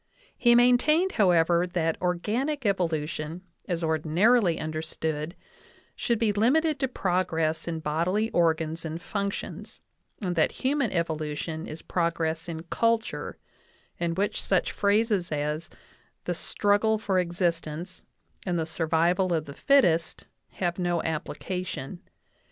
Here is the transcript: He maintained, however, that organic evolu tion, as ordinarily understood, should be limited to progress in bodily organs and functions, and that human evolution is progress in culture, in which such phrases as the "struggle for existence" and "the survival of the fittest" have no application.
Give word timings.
He 0.35 0.55
maintained, 0.55 1.11
however, 1.11 1.67
that 1.67 1.95
organic 2.01 2.61
evolu 2.61 3.07
tion, 3.07 3.43
as 3.67 3.83
ordinarily 3.83 4.59
understood, 4.59 5.35
should 5.95 6.17
be 6.17 6.33
limited 6.33 6.79
to 6.79 6.87
progress 6.87 7.67
in 7.67 7.81
bodily 7.81 8.31
organs 8.31 8.83
and 8.83 8.99
functions, 8.99 9.79
and 10.19 10.35
that 10.35 10.53
human 10.63 10.89
evolution 10.91 11.67
is 11.67 11.83
progress 11.83 12.49
in 12.49 12.63
culture, 12.63 13.37
in 13.99 14.15
which 14.15 14.41
such 14.41 14.71
phrases 14.71 15.31
as 15.31 15.69
the 16.25 16.33
"struggle 16.33 16.97
for 16.97 17.19
existence" 17.19 18.03
and 18.43 18.57
"the 18.57 18.65
survival 18.65 19.31
of 19.31 19.45
the 19.45 19.53
fittest" 19.53 20.25
have 20.53 20.79
no 20.79 21.03
application. 21.03 22.01